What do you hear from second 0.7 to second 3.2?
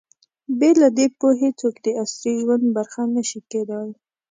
له دې پوهې، څوک د عصري ژوند برخه